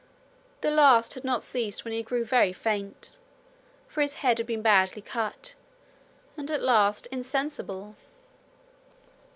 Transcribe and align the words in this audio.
The 0.61 0.71
last 0.71 1.13
had 1.13 1.23
not 1.23 1.43
ceased 1.43 1.85
when 1.85 1.93
he 1.93 2.01
grew 2.01 2.25
very 2.25 2.53
faint, 2.53 3.17
for 3.87 4.01
his 4.01 4.15
head 4.25 4.39
had 4.39 4.47
been 4.47 4.63
badly 4.63 5.03
cut, 5.03 5.53
and 6.35 6.49
at 6.49 6.63
last 6.63 7.05
insensible. 7.11 7.95